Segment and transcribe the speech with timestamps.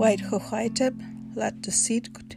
[0.00, 0.98] White Hochaitib,
[1.36, 2.36] Lat de Sidgut,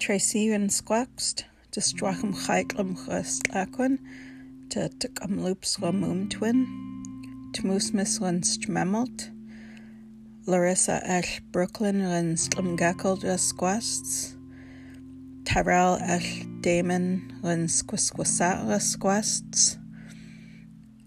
[0.00, 4.00] Tracy and Squaxt, de Strachum Chaiklum Chestlakun,
[4.70, 6.66] te Tukam Loops Ramum Twin,
[7.52, 9.30] Tmus Mislin Stmemelt,
[10.46, 14.36] Larissa Ash Brooklyn Lin Slumgackle Squasts,
[15.44, 19.78] Tyrell Ash Damon Lin Squisquisat Squasts,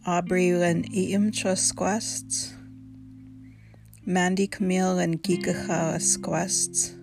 [0.05, 2.53] Aubrey Lin Eam Squasts,
[4.05, 6.93] Mandy Camille and Gikacha Squasts,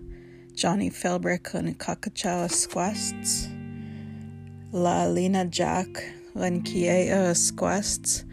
[0.53, 3.47] Johnny Philbrick and Kakacha Squasts,
[4.71, 5.87] La Lina Jack
[6.35, 8.23] and Kiea Squasts,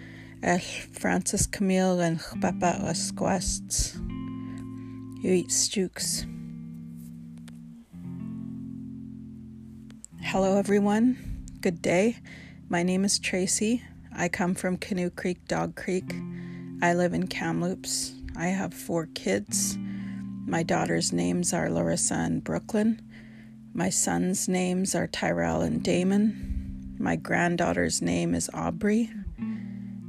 [0.43, 3.97] El Francis Camille and Papa Squasts.
[5.23, 6.27] You eat stooks.
[10.21, 11.47] Hello, everyone.
[11.63, 12.19] Good day.
[12.69, 13.83] My name is Tracy.
[14.15, 16.13] I come from Canoe Creek, Dog Creek.
[16.83, 19.77] I live in Kamloops, I have four kids.
[20.47, 23.03] My daughter's names are Larissa and Brooklyn.
[23.75, 26.95] My son's names are Tyrell and Damon.
[27.01, 29.11] My granddaughter's name is Aubrey.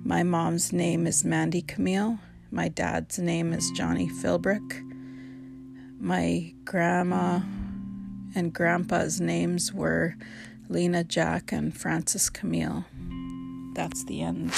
[0.04, 2.20] My mom's name is Mandy Camille.
[2.52, 4.86] My dad's name is Johnny Philbrick.
[6.00, 7.40] My grandma
[8.36, 10.16] and grandpa's names were
[10.68, 12.86] Lena Jack and Francis Camille.
[13.74, 14.54] That's the end.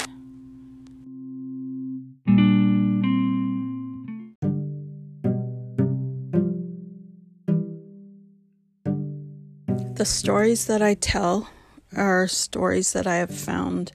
[10.02, 11.48] The stories that I tell
[11.96, 13.92] are stories that I have found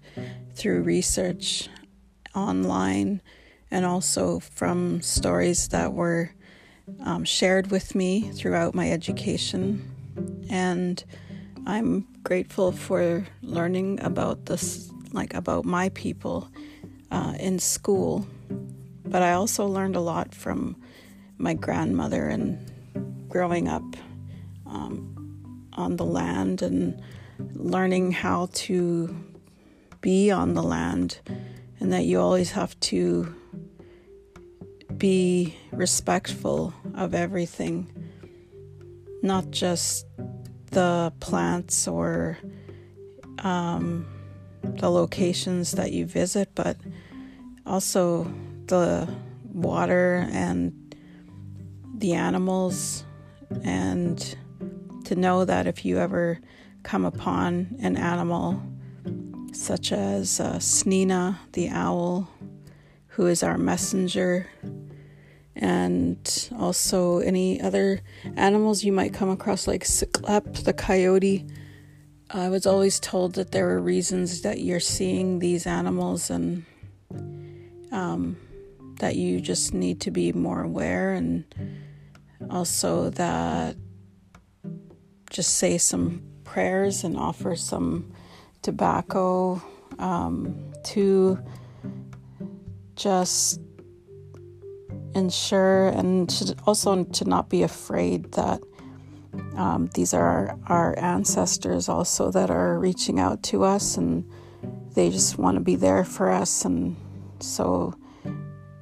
[0.53, 1.67] through research
[2.33, 3.21] online
[3.69, 6.31] and also from stories that were
[7.03, 10.45] um, shared with me throughout my education.
[10.49, 11.03] And
[11.65, 16.49] I'm grateful for learning about this, like about my people
[17.11, 18.25] uh, in school.
[19.03, 20.77] But I also learned a lot from
[21.37, 23.83] my grandmother and growing up
[24.65, 25.16] um,
[25.77, 27.01] on the land and
[27.53, 29.15] learning how to
[30.01, 31.19] be on the land,
[31.79, 33.33] and that you always have to
[34.97, 37.87] be respectful of everything,
[39.21, 40.05] not just
[40.71, 42.37] the plants or
[43.39, 44.05] um,
[44.63, 46.77] the locations that you visit, but
[47.65, 48.31] also
[48.65, 49.07] the
[49.53, 50.95] water and
[51.95, 53.03] the animals
[53.63, 54.37] and
[55.07, 56.39] to know that if you ever
[56.83, 58.61] come upon an animal
[59.53, 62.29] such as uh, Snina the owl,
[63.07, 64.47] who is our messenger,
[65.55, 68.01] and also any other
[68.35, 71.47] animals you might come across, like Siklep the coyote.
[72.29, 76.65] I was always told that there are reasons that you're seeing these animals and
[77.93, 78.37] um,
[78.99, 81.45] that you just need to be more aware, and
[82.49, 83.77] also that
[85.37, 88.11] just say some prayers and offer some
[88.63, 89.61] tobacco
[89.99, 91.37] um, to
[92.95, 93.61] just
[95.13, 98.59] ensure and to also to not be afraid that
[99.55, 104.27] um, these are our ancestors also that are reaching out to us and
[104.95, 106.65] they just want to be there for us.
[106.65, 106.95] And
[107.39, 107.93] so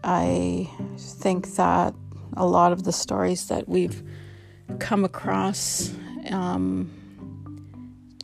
[0.06, 1.94] i think that
[2.38, 4.02] a lot of the stories that we've
[4.80, 5.92] come across
[6.32, 6.92] um,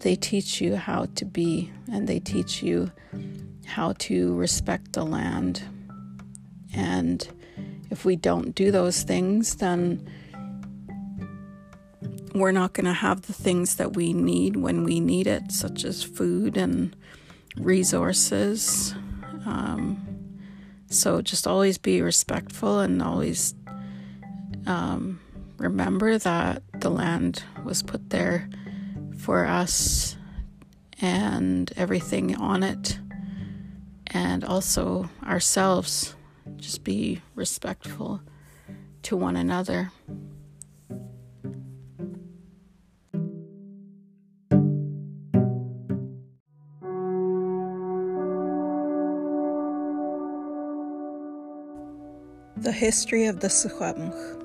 [0.01, 2.91] they teach you how to be and they teach you
[3.66, 5.63] how to respect the land.
[6.73, 7.28] And
[7.90, 10.07] if we don't do those things, then
[12.34, 15.84] we're not going to have the things that we need when we need it, such
[15.84, 16.95] as food and
[17.57, 18.95] resources.
[19.45, 20.07] Um,
[20.90, 23.53] so just always be respectful and always
[24.66, 25.19] um,
[25.57, 28.49] remember that the land was put there
[29.17, 30.17] for us
[30.99, 32.99] and everything on it,
[34.07, 36.16] and also ourselves.
[36.57, 38.22] Just be respectful
[39.03, 39.91] to one another.
[52.57, 54.41] The history of the Secwepemc.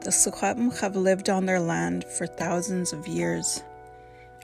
[0.00, 3.62] The Secwepemc have lived on their land for thousands of years.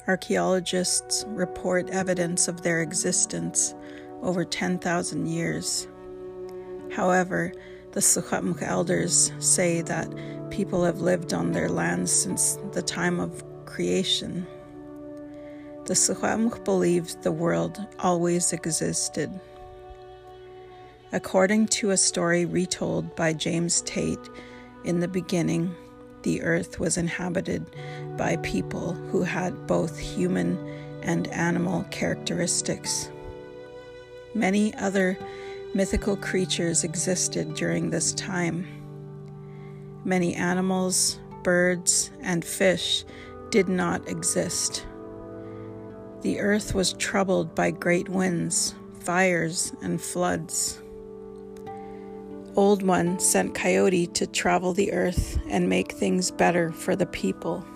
[0.06, 3.75] Archaeologists report evidence of their existence
[4.23, 5.88] over 10,000 years.
[6.93, 7.53] However,
[7.93, 10.12] the Secwepemc elders say that
[10.50, 14.47] people have lived on their lands since the time of creation.
[15.87, 19.31] The Secwepemc believed the world always existed.
[21.12, 24.29] According to a story retold by James Tate,
[24.87, 25.75] in the beginning,
[26.23, 27.77] the earth was inhabited
[28.17, 30.56] by people who had both human
[31.03, 33.11] and animal characteristics.
[34.35, 35.19] Many other
[35.75, 38.67] mythical creatures existed during this time.
[40.05, 43.05] Many animals, birds, and fish
[43.50, 44.87] did not exist.
[46.23, 50.81] The earth was troubled by great winds, fires, and floods.
[52.56, 57.67] Old One sent Coyote to travel the earth and make things better for the people.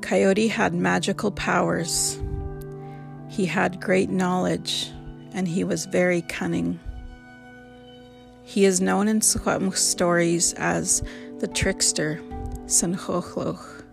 [0.00, 2.20] Coyote had magical powers.
[3.28, 4.92] He had great knowledge
[5.32, 6.78] and he was very cunning.
[8.44, 11.02] He is known in Secwepemc stories as
[11.40, 12.22] the trickster,
[12.66, 13.84] Sanchochloch.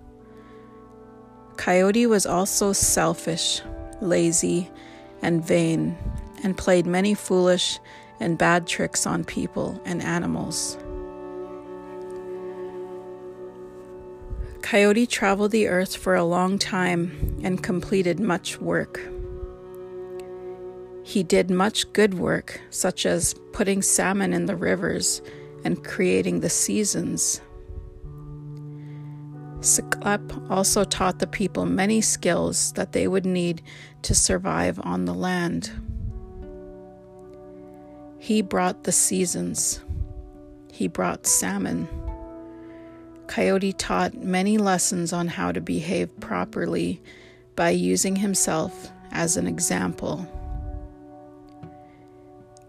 [1.58, 3.64] Coyote was also selfish,
[4.00, 4.70] lazy,
[5.24, 5.98] and vain,
[6.44, 7.80] and played many foolish
[8.20, 10.78] and bad tricks on people and animals.
[14.62, 19.00] Coyote traveled the earth for a long time and completed much work.
[21.04, 25.22] He did much good work, such as putting salmon in the rivers
[25.66, 27.42] and creating the seasons.
[29.60, 33.62] Seclep also taught the people many skills that they would need
[34.02, 35.72] to survive on the land.
[38.24, 39.82] He brought the seasons.
[40.72, 41.90] He brought salmon.
[43.28, 47.04] Coyote taught many lessons on how to behave properly
[47.58, 50.26] by using himself as an example.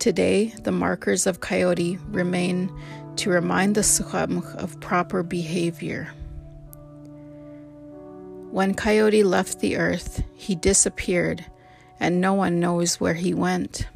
[0.00, 2.68] Today, the markers of Coyote remain
[3.14, 6.12] to remind the Secwepemc of proper behavior.
[8.50, 11.44] When Coyote left the earth, he disappeared,
[12.00, 13.86] and no one knows where he went.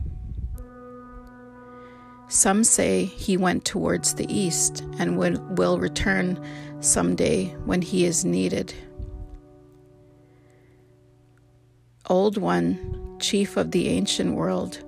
[2.29, 6.39] Some say he went towards the east and will return
[6.81, 8.75] someday when he is needed.
[12.07, 14.85] Old One, chief of the ancient world,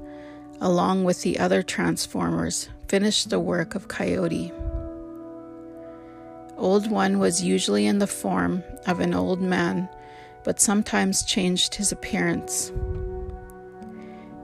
[0.61, 4.53] along with the other transformers, finished the work of Coyote.
[6.59, 9.89] Old One was usually in the form of an old man,
[10.45, 12.71] but sometimes changed his appearance.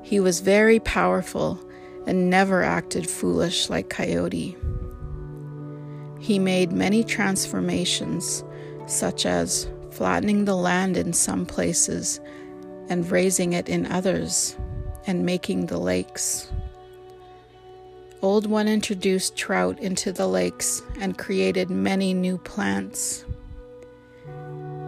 [0.03, 1.61] He was very powerful
[2.06, 4.56] and never acted foolish like Coyote.
[6.19, 8.44] He made many transformations,
[8.87, 12.20] such as flattening the land in some places
[12.88, 14.56] and raising it in others,
[15.06, 16.53] and making the lakes.
[18.23, 23.25] Old One introduced trout into the lakes and created many new plants.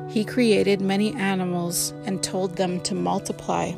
[0.09, 3.73] He created many animals and told them to multiply.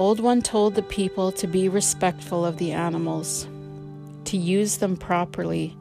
[0.00, 3.46] Old One told the people to be respectful of the animals,
[4.24, 5.76] to use them properly,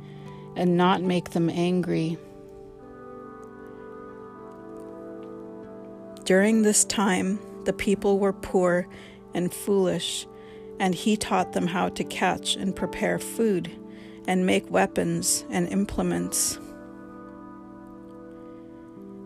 [0.57, 2.18] and not make them angry.
[6.25, 8.89] During this time, the people were poor
[9.33, 10.27] and foolish,
[10.81, 13.71] and he taught them how to catch and prepare food
[14.27, 16.60] and make weapons and implements.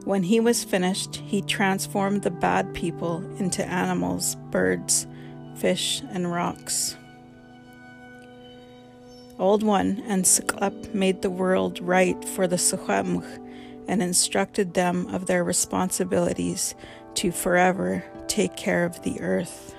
[0.05, 5.07] When he was finished, he transformed the bad people into animals, birds,
[5.55, 6.97] fish, and rocks.
[9.39, 13.23] Old One and Seclep made the world right for the Secwepemc
[13.87, 16.75] and instructed them of their responsibilities
[17.16, 19.73] to forever take care of the earth.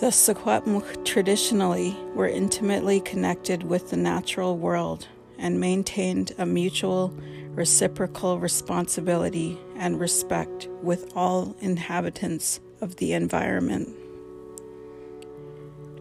[0.00, 7.14] The Secwepemc traditionally were intimately connected with the natural world and maintained a mutual,
[7.50, 13.88] reciprocal responsibility and respect with all inhabitants of the environment.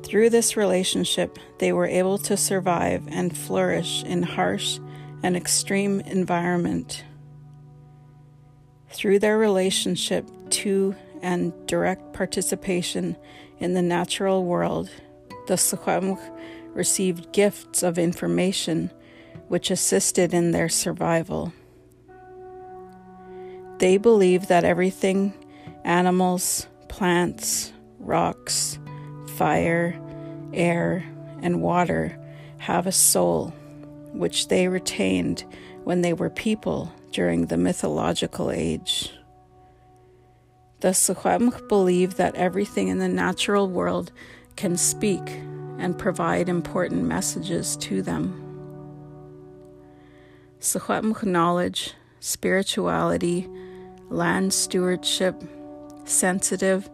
[0.03, 4.79] Through this relationship, they were able to survive and flourish in harsh
[5.21, 7.03] and extreme environment.
[8.89, 13.17] Through their relationship to and direct participation
[13.59, 14.89] in the natural world,
[15.47, 16.19] the Secwepemc
[16.73, 18.91] received gifts of information
[19.47, 21.53] which assisted in their survival.
[23.79, 25.33] They believe that everything
[25.83, 28.79] animals, plants, rocks,
[29.35, 29.99] fire,
[30.53, 31.03] air,
[31.41, 32.17] and water
[32.57, 33.53] have a soul,
[34.13, 35.45] which they retained
[35.83, 39.13] when they were people during the mythological age.
[40.79, 44.11] The Secwepemc believe that everything in the natural world
[44.55, 45.27] can speak
[45.79, 48.46] and provide important messages to them.
[50.59, 53.47] Secwepemc knowledge, spirituality,
[54.09, 55.35] land stewardship,
[56.05, 56.89] sensitive,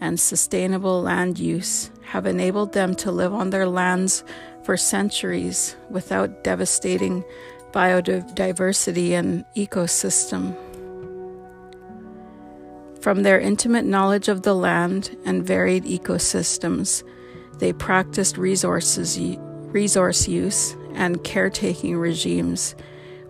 [0.00, 4.24] and sustainable land use have enabled them to live on their lands
[4.62, 7.24] for centuries without devastating
[7.72, 10.54] biodiversity and ecosystem.
[13.00, 17.02] From their intimate knowledge of the land and varied ecosystems,
[17.58, 19.18] they practiced resources,
[19.72, 22.74] resource use and caretaking regimes,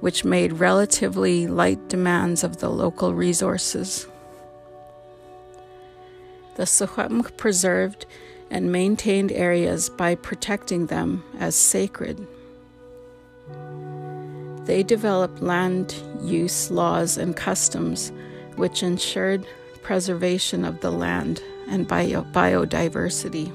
[0.01, 4.07] which made relatively light demands of the local resources.
[6.57, 8.07] The Secwepemc preserved
[8.51, 12.27] and maintained areas by protecting them as sacred.
[14.65, 18.13] They developed land use laws and customs
[18.57, 19.47] which ensured
[19.83, 23.53] preservation of the land and bio- biodiversity.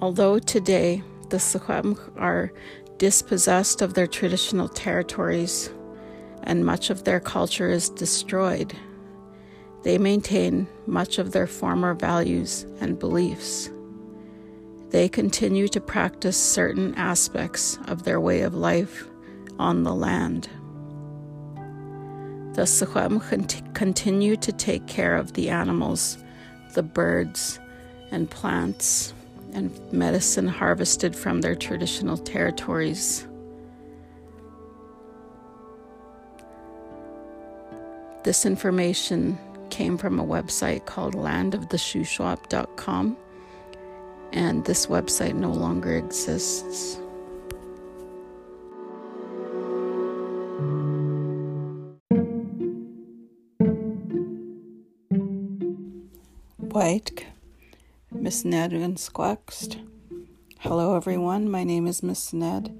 [0.00, 2.52] Although today the Secwepemc are
[3.00, 5.70] dispossessed of their traditional territories
[6.42, 8.74] and much of their culture is destroyed,
[9.82, 13.70] they maintain much of their former values and beliefs.
[14.90, 19.08] They continue to practice certain aspects of their way of life
[19.58, 20.50] on the land.
[22.52, 26.18] The Secwepemc continue to take care of the animals,
[26.74, 27.58] the birds,
[28.10, 29.14] and plants,
[29.54, 33.26] and medicine harvested from their traditional territories.
[38.22, 39.38] This information
[39.70, 43.16] came from a website called landoftheshuswap.com,
[44.32, 47.00] and this website no longer exists.
[56.58, 57.26] White,
[58.30, 59.84] Miss Ned and Squaxed.
[60.60, 61.50] Hello, everyone.
[61.50, 62.72] My name is Miss Ned,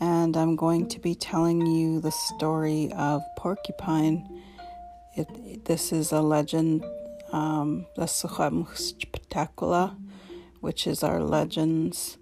[0.00, 4.42] and I'm going to be telling you the story of Porcupine
[5.14, 6.84] it, this is a legend,
[7.30, 9.96] um, the Sukham Spectacula,
[10.62, 12.18] which is our legends,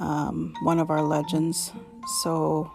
[0.00, 1.70] um, one of our legends.
[2.24, 2.72] So,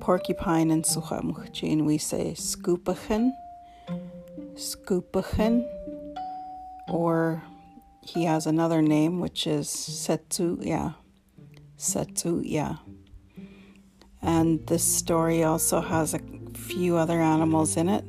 [0.00, 3.32] porcupine in Sukham we say Scoopachen,
[4.54, 5.68] Scoopachen,
[6.88, 7.42] or
[8.06, 10.94] he has another name which is Setsuya,
[11.78, 12.78] Setsuya.
[14.22, 16.20] And this story also has a
[16.54, 18.04] few other animals in it.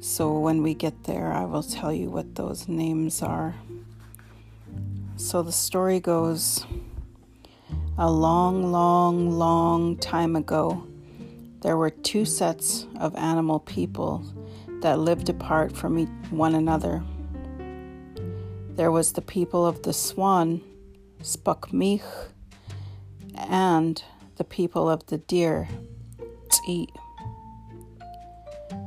[0.00, 3.54] So when we get there, I will tell you what those names are.
[5.16, 6.64] So the story goes
[7.96, 10.86] a long, long, long time ago,
[11.62, 14.24] there were two sets of animal people
[14.82, 17.02] that lived apart from one another.
[18.78, 20.60] There was the people of the swan,
[21.20, 22.00] Spokmich,
[23.36, 24.00] and
[24.36, 25.68] the people of the deer,
[26.48, 26.86] Tzi.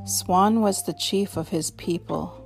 [0.06, 2.42] Swan was the chief of his people,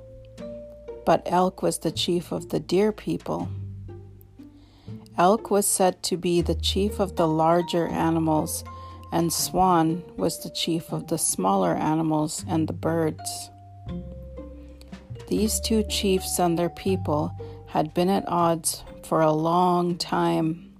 [1.05, 3.47] but Elk was the chief of the deer people.
[5.17, 8.65] Elk was said to be the chief of the larger animals,
[9.13, 13.51] and Swan was the chief of the smaller animals and the birds.
[15.27, 17.33] These two chiefs and their people
[17.67, 20.73] had been at odds for a long time.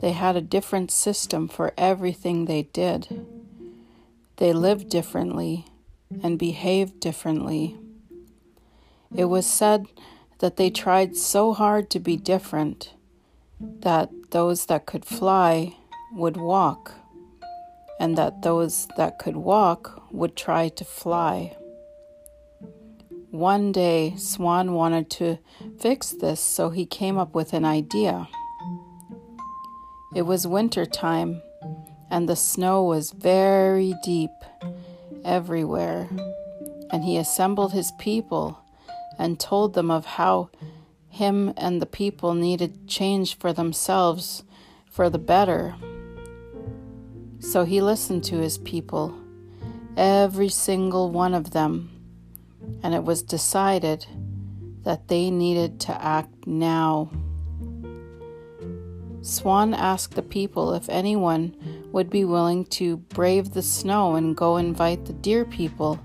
[0.00, 3.26] They had a different system for everything they did.
[4.36, 5.66] They lived differently
[6.22, 7.76] and behaved differently.
[9.14, 9.86] It was said
[10.38, 12.94] that they tried so hard to be different
[13.60, 15.76] that those that could fly
[16.12, 16.92] would walk,
[17.98, 21.56] and that those that could walk would try to fly.
[23.30, 25.38] One day, Swan wanted to
[25.78, 28.26] fix this, so he came up with an idea.
[30.14, 31.42] It was winter time,
[32.10, 34.30] and the snow was very deep
[35.26, 36.08] everywhere.
[36.90, 38.60] And he assembled his people
[39.18, 40.48] and told them of how
[41.10, 44.42] him and the people needed change for themselves
[44.86, 45.74] for the better.
[47.40, 49.14] So he listened to his people,
[49.98, 51.90] every single one of them,
[52.82, 54.06] and it was decided
[54.84, 57.10] that they needed to act now.
[59.20, 61.54] Swan asked the people if anyone
[61.92, 65.98] would be willing to brave the snow and go invite the deer people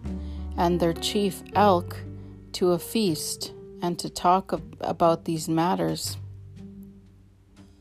[0.57, 1.97] and their chief elk
[2.53, 4.51] to a feast and to talk
[4.81, 6.17] about these matters.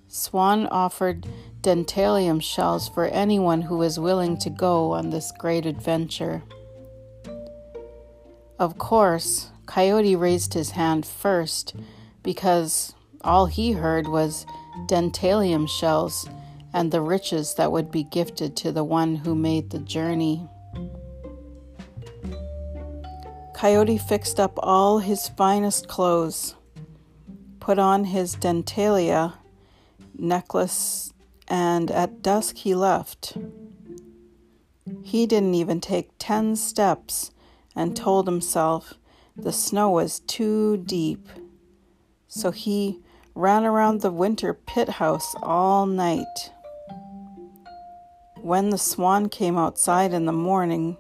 [0.09, 1.27] Swan offered
[1.63, 6.43] dentalium shells for anyone who was willing to go on this great adventure.
[8.63, 11.75] Of course, Coyote raised his hand first
[12.23, 14.47] because all he heard was
[14.87, 16.29] dentalium shells,
[16.73, 20.49] and the riches that would be gifted to the one who made the journey.
[23.53, 26.55] Coyote fixed up all his finest clothes,
[27.59, 29.35] put on his dentalia
[30.17, 31.13] necklace,
[31.49, 33.37] and at dusk he left.
[35.03, 37.32] He didn't even take ten steps
[37.75, 38.95] and told himself
[39.37, 41.29] the snow was too deep.
[42.29, 43.01] So he
[43.35, 46.53] ran around the winter pit house all night.
[48.41, 50.97] When the swan came outside in the morning,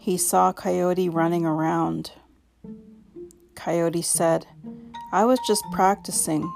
[0.00, 2.12] he saw Coyote running around.
[3.54, 4.46] Coyote said,
[5.12, 6.50] I was just practicing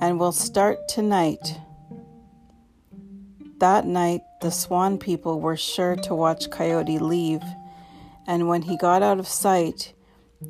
[0.00, 1.60] and we'll start tonight.
[3.58, 7.42] That night, the swan people were sure to watch Coyote leave,
[8.26, 9.94] and when he got out of sight,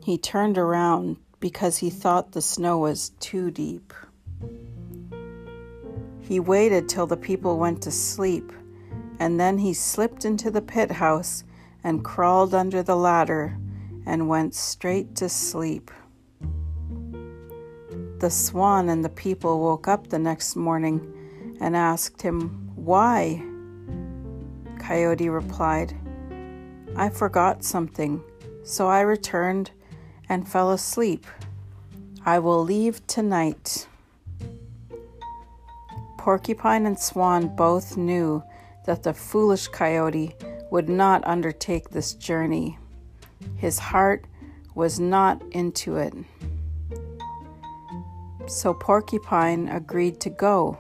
[0.03, 3.93] he turned around because he thought the snow was too deep.
[6.21, 8.53] He waited till the people went to sleep,
[9.21, 11.45] and then he slipped into the pit house
[11.85, 13.59] and crawled under the ladder
[14.07, 15.91] and went straight to sleep.
[18.19, 21.13] The swan and the people woke up the next morning
[21.61, 23.45] and asked him, Why?
[24.79, 25.95] Coyote replied,
[26.97, 28.23] I forgot something,
[28.65, 29.71] so I returned
[30.29, 31.27] and fell asleep.
[32.25, 33.87] I will leave tonight.
[36.19, 38.43] Porcupine and Swan both knew
[38.87, 40.35] that the foolish coyote
[40.71, 42.79] would not undertake this journey.
[43.57, 44.25] His heart
[44.75, 46.15] was not into it
[48.49, 50.79] so Porcupine agreed to go.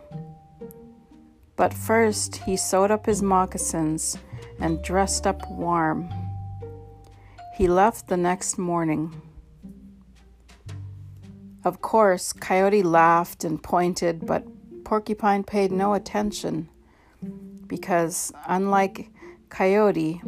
[1.56, 4.18] But first, he sewed up his moccasins
[4.60, 6.08] and dressed up warm.
[7.56, 9.22] He left the next morning.
[11.64, 14.46] Of course, Coyote laughed and pointed, but
[14.84, 16.68] Porcupine paid no attention
[17.66, 19.10] because, unlike
[19.48, 20.22] Coyote,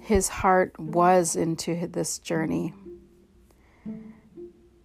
[0.00, 2.72] his heart was into this journey.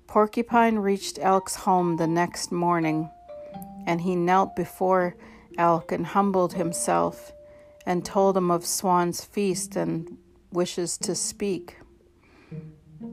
[0.08, 3.10] Porcupine reached Elk's home the next morning,
[3.86, 5.16] and he knelt before
[5.58, 7.32] Elk and humbled himself
[7.86, 10.18] and told him of Swan's feast and
[10.52, 11.78] wishes to speak.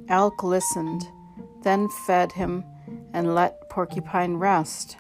[0.08, 1.02] Elk listened,
[1.62, 2.64] then fed him
[3.12, 4.96] and let Porcupine rest.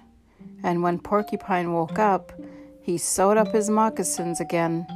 [0.62, 2.32] And when Porcupine woke up,
[2.80, 4.86] he sewed up his moccasins again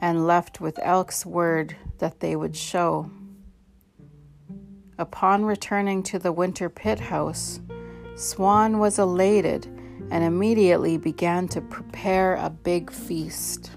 [0.00, 3.10] and left with Elk's word that they would show.
[4.98, 7.60] Upon returning to the winter pit house,
[8.16, 9.66] Swan was elated
[10.10, 13.72] and immediately began to prepare a big feast.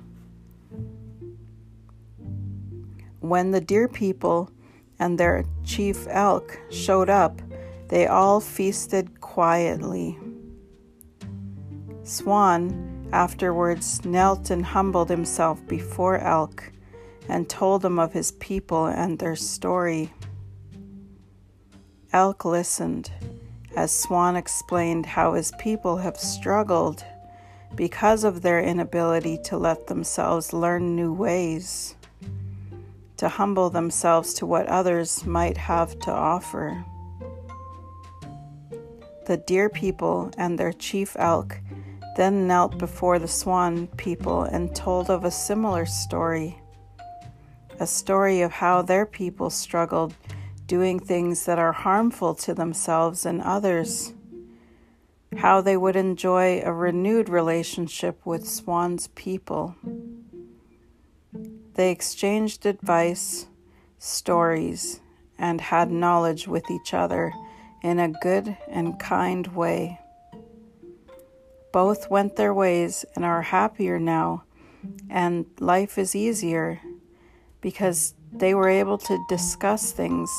[3.25, 4.51] When the deer people
[4.99, 7.41] and their chief elk showed up,
[7.87, 10.19] they all feasted quietly.
[12.03, 16.71] Swan afterwards knelt and humbled himself before Elk
[17.27, 20.13] and told him of his people and their story.
[22.13, 23.11] Elk listened
[23.75, 27.03] as Swan explained how his people have struggled
[27.73, 31.95] because of their inability to let themselves learn new ways,
[33.17, 36.83] to humble themselves to what others might have to offer.
[39.25, 41.59] The deer people and their chief elk
[42.17, 46.59] then knelt before the swan people and told of a similar story
[47.79, 50.13] a story of how their people struggled
[50.65, 54.13] doing things that are harmful to themselves and others,
[55.37, 59.75] how they would enjoy a renewed relationship with Swan's people.
[61.75, 63.47] They exchanged advice,
[63.99, 65.01] stories,
[65.37, 67.33] and had knowledge with each other
[67.83, 69.99] in a good and kind way.
[71.73, 74.45] Both went their ways and are happier now,
[75.09, 76.79] and life is easier
[77.59, 80.31] because they were able to discuss things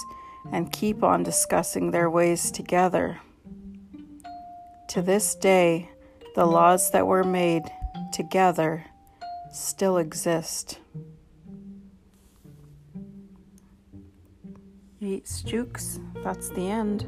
[0.50, 3.20] and keep on discussing their ways together.
[4.88, 5.90] To this day,
[6.34, 7.64] the laws that were made
[8.12, 8.86] together
[9.52, 10.78] still exist.
[14.98, 17.06] Eat Jukes, that's the end.